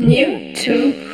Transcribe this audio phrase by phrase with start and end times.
[0.00, 1.07] New to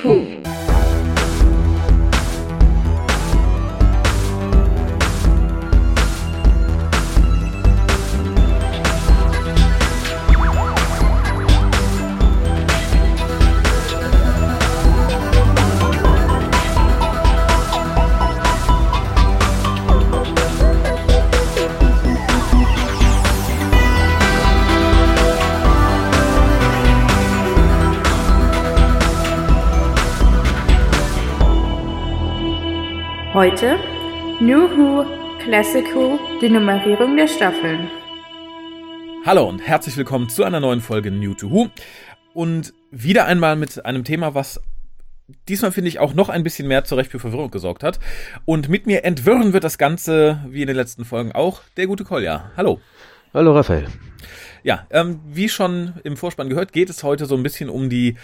[33.44, 33.78] Heute
[34.40, 35.04] New Who,
[35.38, 37.90] Classic Who, die Nummerierung der Staffeln.
[39.26, 41.68] Hallo und herzlich willkommen zu einer neuen Folge New to Who.
[42.32, 44.62] Und wieder einmal mit einem Thema, was
[45.46, 48.00] diesmal finde ich auch noch ein bisschen mehr zurecht für Verwirrung gesorgt hat.
[48.46, 52.04] Und mit mir entwirren wird das Ganze, wie in den letzten Folgen auch, der gute
[52.04, 52.50] Kolja.
[52.56, 52.80] Hallo.
[53.34, 53.88] Hallo Raphael.
[54.62, 58.16] Ja, ähm, wie schon im Vorspann gehört, geht es heute so ein bisschen um die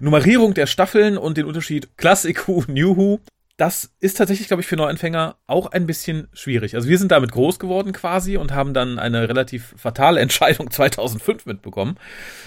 [0.00, 3.20] Nummerierung der Staffeln und den Unterschied Classic Who, New Who
[3.56, 6.74] das ist tatsächlich, glaube ich, für Neuanfänger auch ein bisschen schwierig.
[6.74, 11.46] Also wir sind damit groß geworden quasi und haben dann eine relativ fatale Entscheidung 2005
[11.46, 11.96] mitbekommen.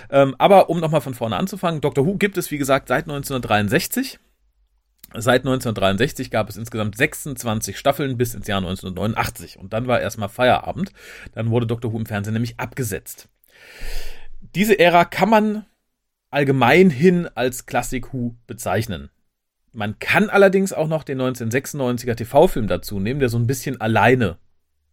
[0.09, 4.20] Ähm, aber um nochmal von vorne anzufangen, Doctor Who gibt es, wie gesagt, seit 1963.
[5.14, 9.58] Seit 1963 gab es insgesamt 26 Staffeln bis ins Jahr 1989.
[9.58, 10.92] Und dann war erstmal Feierabend.
[11.34, 13.30] Dann wurde Doctor Who im Fernsehen nämlich abgesetzt.
[14.42, 15.66] Diese Ära kann man
[16.30, 19.10] allgemein hin als Classic Who bezeichnen.
[19.78, 24.39] Man kann allerdings auch noch den 1996er TV-Film dazu nehmen, der so ein bisschen alleine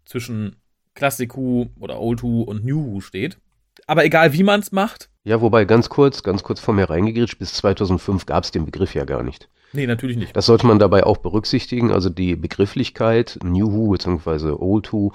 [0.05, 0.57] zwischen
[0.95, 3.39] Classic Who oder Old Who und New Who steht.
[3.87, 5.09] Aber egal wie man es macht.
[5.23, 8.95] Ja, wobei ganz kurz, ganz kurz vor mir reingegritscht, bis 2005 gab es den Begriff
[8.95, 9.49] ja gar nicht.
[9.73, 10.37] Nee, natürlich nicht.
[10.37, 11.91] Das sollte man dabei auch berücksichtigen.
[11.91, 14.51] Also die Begrifflichkeit New Who bzw.
[14.51, 15.15] Old Who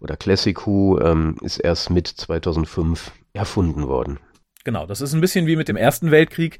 [0.00, 4.18] oder Classic Who ähm, ist erst mit 2005 erfunden worden.
[4.64, 6.58] Genau, das ist ein bisschen wie mit dem Ersten Weltkrieg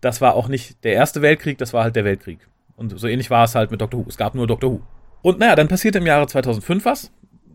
[0.00, 2.38] das war auch nicht der Erste Weltkrieg, das war halt der Weltkrieg.
[2.76, 4.08] Und so ähnlich war es halt mit Doctor Who.
[4.08, 4.80] Es gab nur Doctor Who.
[5.22, 7.12] Und naja, dann passierte im Jahre 2005 was,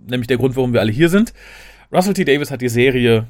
[0.08, 1.34] nämlich der Grund, warum wir alle hier sind.
[1.92, 2.26] Russell T.
[2.26, 3.28] Davis hat die Serie,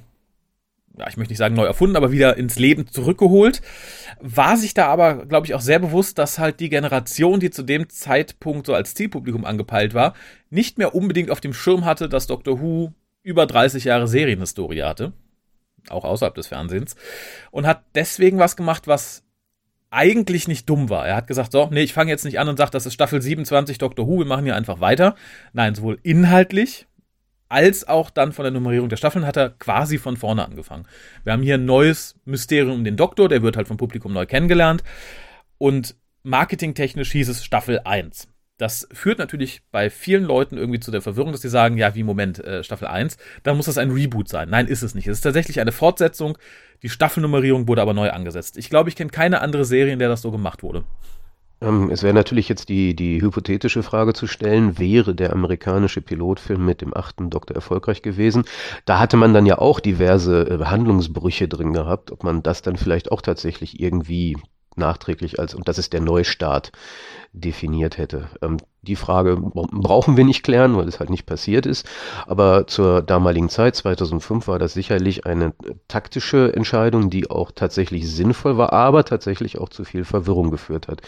[0.97, 3.61] ja, ich möchte nicht sagen neu erfunden, aber wieder ins Leben zurückgeholt.
[4.19, 7.63] War sich da aber, glaube ich, auch sehr bewusst, dass halt die Generation, die zu
[7.63, 10.13] dem Zeitpunkt so als Zielpublikum angepeilt war,
[10.49, 12.91] nicht mehr unbedingt auf dem Schirm hatte, dass Doctor Who
[13.23, 15.13] über 30 Jahre Serienhistorie hatte
[15.91, 16.96] auch außerhalb des Fernsehens,
[17.51, 19.23] und hat deswegen was gemacht, was
[19.91, 21.07] eigentlich nicht dumm war.
[21.07, 23.22] Er hat gesagt, so, nee, ich fange jetzt nicht an und sage, das ist Staffel
[23.22, 25.16] 27 Doctor Who, wir machen hier einfach weiter.
[25.53, 26.88] Nein, sowohl inhaltlich
[27.47, 30.88] als auch dann von der Nummerierung der Staffeln hat er quasi von vorne angefangen.
[31.23, 34.25] Wir haben hier ein neues Mysterium um den Doktor, der wird halt vom Publikum neu
[34.25, 34.84] kennengelernt.
[35.57, 38.28] Und marketingtechnisch hieß es Staffel 1.
[38.57, 42.03] Das führt natürlich bei vielen Leuten irgendwie zu der Verwirrung, dass sie sagen, ja, wie
[42.03, 44.49] Moment, äh, Staffel 1, dann muss das ein Reboot sein.
[44.49, 45.07] Nein, ist es nicht.
[45.07, 46.38] Es ist tatsächlich eine Fortsetzung.
[46.81, 48.57] Die Staffelnummerierung wurde aber neu angesetzt.
[48.57, 50.85] Ich glaube, ich kenne keine andere Serie, in der das so gemacht wurde.
[51.61, 56.66] Ähm, es wäre natürlich jetzt die, die hypothetische Frage zu stellen, wäre der amerikanische Pilotfilm
[56.66, 58.45] mit dem achten Doktor erfolgreich gewesen?
[58.85, 62.77] Da hatte man dann ja auch diverse äh, Handlungsbrüche drin gehabt, ob man das dann
[62.77, 64.37] vielleicht auch tatsächlich irgendwie
[64.77, 66.71] nachträglich als, und das ist der Neustart,
[67.33, 68.29] definiert hätte.
[68.41, 68.57] Ähm,
[68.88, 71.88] die Frage brauchen wir nicht klären, weil es halt nicht passiert ist.
[72.28, 75.53] Aber zur damaligen Zeit, 2005, war das sicherlich eine
[75.88, 81.01] taktische Entscheidung, die auch tatsächlich sinnvoll war, aber tatsächlich auch zu viel Verwirrung geführt hat.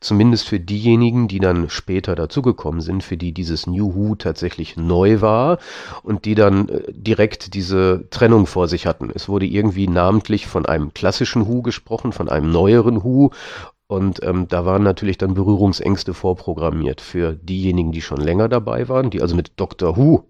[0.00, 5.20] Zumindest für diejenigen, die dann später dazugekommen sind, für die dieses New Who tatsächlich neu
[5.20, 5.58] war
[6.02, 9.10] und die dann äh, direkt diese Trennung vor sich hatten.
[9.14, 13.30] Es wurde irgendwie namentlich von einem klassischen Who gesprochen, von einem neueren Who
[13.88, 19.10] und ähm, da waren natürlich dann Berührungsängste vorprogrammiert für diejenigen, die schon länger dabei waren,
[19.10, 20.24] die also mit Doctor Who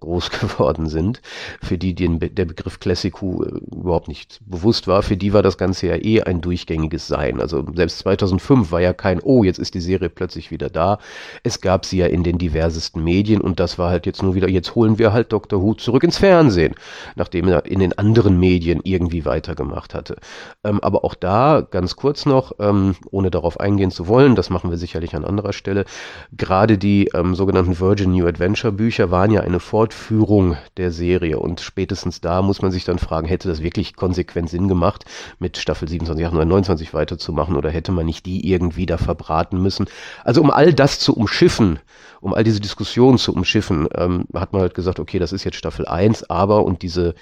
[0.00, 1.20] groß geworden sind,
[1.62, 3.26] für die den, der Begriff Classic äh,
[3.74, 7.40] überhaupt nicht bewusst war, für die war das Ganze ja eh ein durchgängiges Sein.
[7.40, 10.98] Also selbst 2005 war ja kein, oh, jetzt ist die Serie plötzlich wieder da.
[11.42, 14.48] Es gab sie ja in den diversesten Medien und das war halt jetzt nur wieder,
[14.48, 15.62] jetzt holen wir halt Dr.
[15.62, 16.74] Who zurück ins Fernsehen,
[17.16, 20.16] nachdem er in den anderen Medien irgendwie weitergemacht hatte.
[20.64, 24.70] Ähm, aber auch da, ganz kurz noch, ähm, ohne darauf eingehen zu wollen, das machen
[24.70, 25.84] wir sicherlich an anderer Stelle,
[26.36, 31.38] gerade die ähm, sogenannten Virgin New Adventure Bücher waren ja eine Fortführung Fortführung der Serie.
[31.38, 35.06] Und spätestens da muss man sich dann fragen, hätte das wirklich konsequent Sinn gemacht,
[35.38, 39.86] mit Staffel 27, 28, 29 weiterzumachen oder hätte man nicht die irgendwie da verbraten müssen?
[40.24, 41.78] Also um all das zu umschiffen,
[42.20, 45.56] um all diese Diskussionen zu umschiffen, ähm, hat man halt gesagt, okay, das ist jetzt
[45.56, 47.14] Staffel 1, aber und diese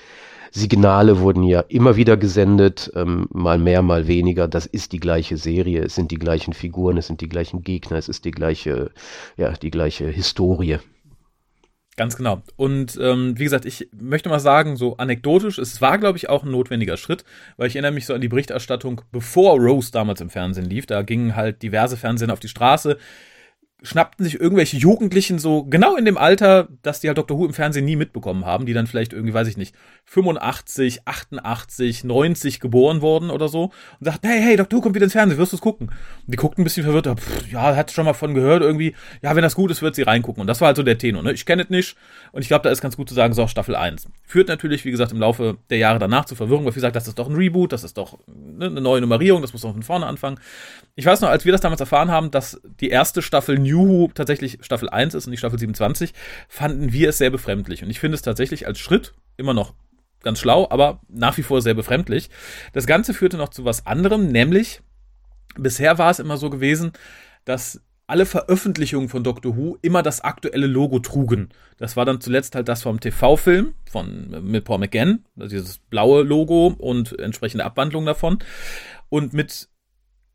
[0.50, 4.48] Signale wurden ja immer wieder gesendet, ähm, mal mehr, mal weniger.
[4.48, 7.96] Das ist die gleiche Serie, es sind die gleichen Figuren, es sind die gleichen Gegner,
[7.96, 8.90] es ist die gleiche,
[9.36, 10.78] ja, die gleiche Historie.
[11.96, 12.43] Ganz genau.
[12.56, 16.44] Und ähm, wie gesagt, ich möchte mal sagen, so anekdotisch, es war, glaube ich, auch
[16.44, 17.25] ein notwendiger Schritt,
[17.56, 20.84] weil ich erinnere mich so an die Berichterstattung, bevor Rose damals im Fernsehen lief.
[20.84, 22.98] Da gingen halt diverse Fernsehen auf die Straße,
[23.86, 27.38] schnappten sich irgendwelche Jugendlichen so genau in dem Alter, dass die halt Dr.
[27.38, 29.74] Who im Fernsehen nie mitbekommen haben, die dann vielleicht irgendwie, weiß ich nicht,
[30.06, 33.64] 85, 88, 90 geboren wurden oder so
[34.00, 34.78] und sagten, hey, hey, Dr.
[34.78, 35.88] Who kommt wieder ins Fernsehen, wirst du es gucken?
[35.88, 39.36] Und die guckten ein bisschen verwirrt, pff, ja, hat schon mal von gehört irgendwie, ja,
[39.36, 41.32] wenn das gut ist, wird sie reingucken und das war halt so der Tenor, ne?
[41.32, 41.96] Ich kenne es nicht
[42.32, 44.08] und ich glaube, da ist ganz gut zu sagen, so Staffel 1.
[44.26, 47.06] Führt natürlich, wie gesagt, im Laufe der Jahre danach zu Verwirrung, weil viele sagen, das
[47.06, 49.82] ist doch ein Reboot, das ist doch ne, eine neue Nummerierung, das muss doch von
[49.82, 50.40] vorne anfangen.
[50.96, 54.11] Ich weiß noch, als wir das damals erfahren haben, dass die erste Staffel New Who
[54.14, 56.12] tatsächlich Staffel 1 ist und nicht Staffel 27,
[56.49, 57.82] fanden wir es sehr befremdlich.
[57.82, 59.75] Und ich finde es tatsächlich als Schritt immer noch
[60.23, 62.31] ganz schlau, aber nach wie vor sehr befremdlich.
[62.73, 64.81] Das Ganze führte noch zu was anderem, nämlich
[65.56, 66.93] bisher war es immer so gewesen,
[67.44, 71.49] dass alle Veröffentlichungen von Doctor Who immer das aktuelle Logo trugen.
[71.76, 76.22] Das war dann zuletzt halt das vom TV-Film von mit Paul McGann, also dieses blaue
[76.22, 78.38] Logo und entsprechende Abwandlung davon.
[79.08, 79.69] Und mit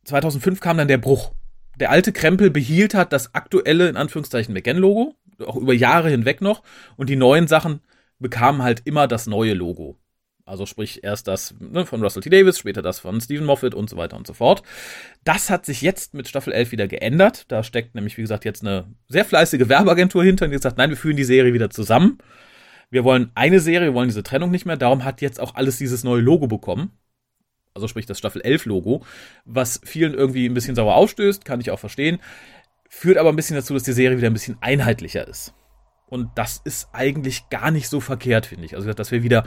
[0.05, 1.31] 2005 kam dann der Bruch
[1.81, 6.61] der alte Krempel behielt hat das aktuelle, in Anführungszeichen, McGann-Logo, auch über Jahre hinweg noch,
[6.95, 7.81] und die neuen Sachen
[8.19, 9.97] bekamen halt immer das neue Logo.
[10.45, 12.29] Also sprich erst das ne, von Russell T.
[12.29, 14.61] Davis, später das von Stephen Moffat und so weiter und so fort.
[15.23, 17.45] Das hat sich jetzt mit Staffel 11 wieder geändert.
[17.47, 20.97] Da steckt nämlich, wie gesagt, jetzt eine sehr fleißige Werbeagentur hinter, die sagt, nein, wir
[20.97, 22.19] führen die Serie wieder zusammen.
[22.89, 24.77] Wir wollen eine Serie, wir wollen diese Trennung nicht mehr.
[24.77, 26.91] Darum hat jetzt auch alles dieses neue Logo bekommen
[27.73, 29.05] also sprich das Staffel 11 Logo,
[29.45, 32.19] was vielen irgendwie ein bisschen sauer aufstößt, kann ich auch verstehen,
[32.89, 35.53] führt aber ein bisschen dazu, dass die Serie wieder ein bisschen einheitlicher ist.
[36.07, 38.75] Und das ist eigentlich gar nicht so verkehrt, finde ich.
[38.75, 39.45] Also, dass wir wieder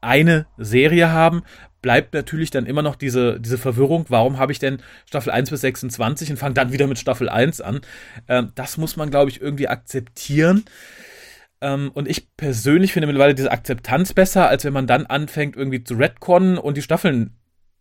[0.00, 1.42] eine Serie haben,
[1.82, 5.60] bleibt natürlich dann immer noch diese, diese Verwirrung, warum habe ich denn Staffel 1 bis
[5.60, 7.80] 26 und fange dann wieder mit Staffel 1 an.
[8.26, 10.64] Ähm, das muss man, glaube ich, irgendwie akzeptieren.
[11.60, 15.84] Ähm, und ich persönlich finde mittlerweile diese Akzeptanz besser, als wenn man dann anfängt, irgendwie
[15.84, 17.34] zu retconnen und die Staffeln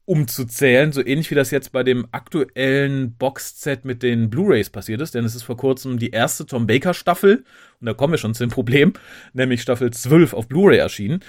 [0.08, 5.14] umzuzählen, so ähnlich wie das jetzt bei dem aktuellen Boxset mit den Blu-rays passiert ist,
[5.14, 7.44] denn es ist vor kurzem die erste Tom Baker Staffel,
[7.82, 8.94] und da kommen wir schon zu dem Problem,
[9.34, 11.20] nämlich Staffel 12 auf Blu-ray erschienen,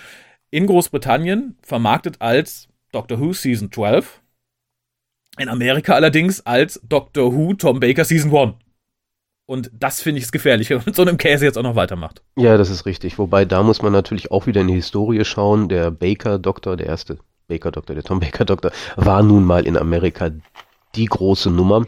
[0.50, 4.22] in Großbritannien vermarktet als Doctor Who Season 12,
[5.38, 8.54] in Amerika allerdings als Doctor Who Tom Baker Season 1.
[9.44, 11.74] Und das finde ich es gefährlich, wenn man mit so einem Käse jetzt auch noch
[11.74, 12.22] weitermacht.
[12.36, 13.18] Ja, das ist richtig.
[13.18, 15.68] Wobei da muss man natürlich auch wieder in die Historie schauen.
[15.68, 20.30] Der Baker-Doktor, der erste Baker Doktor, der Tom Baker Doktor, war nun mal in Amerika
[20.94, 21.80] die große Nummer.
[21.80, 21.86] Mhm.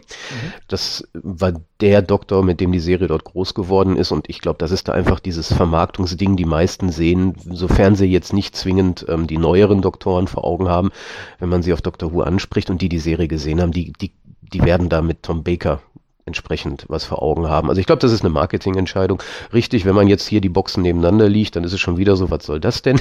[0.68, 4.10] Das war der Doktor, mit dem die Serie dort groß geworden ist.
[4.10, 6.36] Und ich glaube, das ist da einfach dieses Vermarktungsding.
[6.36, 10.90] Die meisten sehen, sofern sie jetzt nicht zwingend ähm, die neueren Doktoren vor Augen haben,
[11.38, 14.12] wenn man sie auf Doctor Who anspricht und die die Serie gesehen haben, die, die,
[14.40, 15.80] die werden da mit Tom Baker
[16.24, 17.68] entsprechend was vor Augen haben.
[17.68, 19.22] Also ich glaube, das ist eine Marketingentscheidung.
[19.52, 22.30] Richtig, wenn man jetzt hier die Boxen nebeneinander liegt, dann ist es schon wieder so,
[22.30, 23.00] was soll das denn?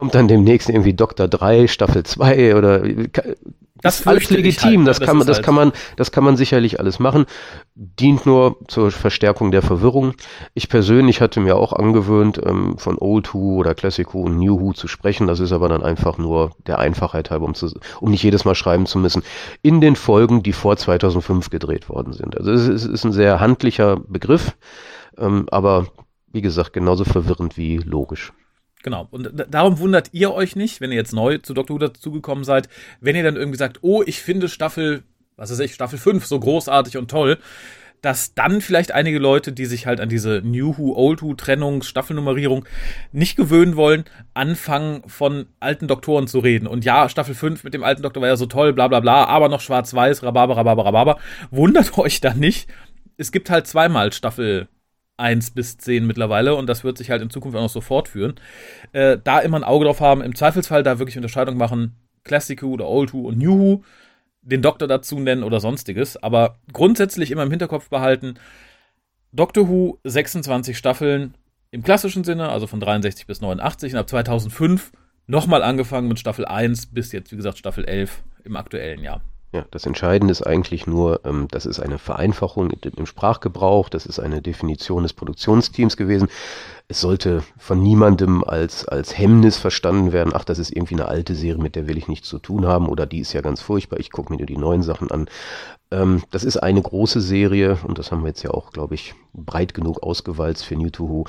[0.00, 2.82] Kommt dann demnächst irgendwie Doktor 3, Staffel 2 oder
[3.82, 5.44] das ist alles legitim, halt, das, das, kann man, das halt.
[5.44, 7.26] kann man, das kann man sicherlich alles machen.
[7.74, 10.14] Dient nur zur Verstärkung der Verwirrung.
[10.54, 14.58] Ich persönlich hatte mir auch angewöhnt, ähm, von Old Who oder Classic Who und New
[14.58, 15.26] Who zu sprechen.
[15.26, 17.70] Das ist aber dann einfach nur der Einfachheit halber, um, zu,
[18.00, 19.22] um nicht jedes Mal schreiben zu müssen.
[19.60, 22.38] In den Folgen, die vor 2005 gedreht worden sind.
[22.38, 24.56] Also es ist, es ist ein sehr handlicher Begriff,
[25.18, 25.88] ähm, aber
[26.32, 28.32] wie gesagt, genauso verwirrend wie logisch.
[28.82, 29.08] Genau.
[29.10, 31.74] Und darum wundert ihr euch nicht, wenn ihr jetzt neu zu Dr.
[31.74, 32.68] Who dazugekommen seid,
[33.00, 35.02] wenn ihr dann irgendwie sagt, oh, ich finde Staffel,
[35.36, 37.38] was weiß ich, Staffel 5 so großartig und toll,
[38.02, 41.82] dass dann vielleicht einige Leute, die sich halt an diese New Who, Old Who Trennung,
[41.82, 42.64] Staffelnummerierung
[43.12, 46.66] nicht gewöhnen wollen, anfangen von alten Doktoren zu reden.
[46.66, 49.24] Und ja, Staffel 5 mit dem alten Doktor war ja so toll, bla bla bla,
[49.24, 51.18] aber noch schwarz-weiß, rababer, rababer, rababer.
[51.50, 52.68] Wundert euch dann nicht.
[53.18, 54.68] Es gibt halt zweimal Staffel
[55.20, 58.34] 1 bis 10 mittlerweile und das wird sich halt in Zukunft auch noch so fortführen.
[58.92, 62.72] Äh, da immer ein Auge drauf haben, im Zweifelsfall da wirklich Unterscheidung machen, Classic Who
[62.72, 63.84] oder Old Who und New Who,
[64.42, 68.34] den Doktor dazu nennen oder sonstiges, aber grundsätzlich immer im Hinterkopf behalten,
[69.32, 71.34] Doctor Who 26 Staffeln
[71.70, 74.92] im klassischen Sinne, also von 63 bis 89 und ab 2005
[75.26, 79.22] nochmal angefangen mit Staffel 1 bis jetzt, wie gesagt, Staffel 11 im aktuellen Jahr.
[79.52, 84.20] Ja, das Entscheidende ist eigentlich nur, ähm, das ist eine Vereinfachung im Sprachgebrauch, das ist
[84.20, 86.28] eine Definition des Produktionsteams gewesen.
[86.86, 91.34] Es sollte von niemandem als, als Hemmnis verstanden werden, ach, das ist irgendwie eine alte
[91.34, 93.98] Serie, mit der will ich nichts zu tun haben oder die ist ja ganz furchtbar,
[93.98, 95.26] ich gucke mir nur die neuen Sachen an.
[95.90, 99.14] Ähm, das ist eine große Serie und das haben wir jetzt ja auch, glaube ich,
[99.32, 101.24] breit genug ausgewalzt für New to Who.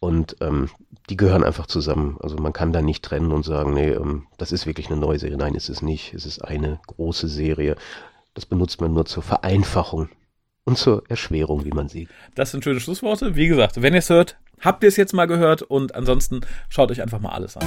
[0.00, 0.68] Und ähm,
[1.08, 2.18] die gehören einfach zusammen.
[2.20, 5.18] Also man kann da nicht trennen und sagen, nee, ähm, das ist wirklich eine neue
[5.18, 5.36] Serie.
[5.36, 6.14] Nein, ist es nicht.
[6.14, 7.76] Es ist eine große Serie.
[8.34, 10.08] Das benutzt man nur zur Vereinfachung
[10.64, 12.08] und zur Erschwerung, wie man sieht.
[12.34, 13.34] Das sind schöne Schlussworte.
[13.34, 16.90] Wie gesagt, wenn ihr es hört, habt ihr es jetzt mal gehört und ansonsten schaut
[16.90, 17.66] euch einfach mal alles an.